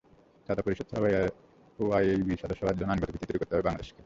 [0.47, 1.07] চাঁদা পরিশোধ ছাড়াও
[1.79, 3.99] এআইআইবির সদস্য হওয়ার জন্য আইনগত ভিত্তি তৈরি করতে হবে বাংলাদেশকে।